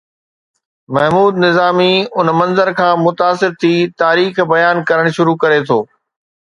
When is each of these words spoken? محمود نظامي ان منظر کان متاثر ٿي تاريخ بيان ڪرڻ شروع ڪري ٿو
محمود 0.95 1.33
نظامي 1.45 1.93
ان 2.17 2.27
منظر 2.39 2.69
کان 2.79 2.95
متاثر 3.05 3.49
ٿي 3.61 3.73
تاريخ 4.05 4.33
بيان 4.55 4.75
ڪرڻ 4.91 5.05
شروع 5.21 5.35
ڪري 5.47 5.59
ٿو 5.71 5.79